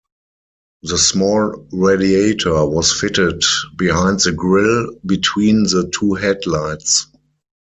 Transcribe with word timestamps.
The 0.81 0.97
small 0.97 1.67
radiator 1.71 2.65
was 2.65 2.91
fitted 2.99 3.43
behind 3.77 4.21
the 4.21 4.31
grill 4.31 4.95
between 5.05 5.61
the 5.61 5.91
two 5.93 6.15
headlights. 6.15 7.05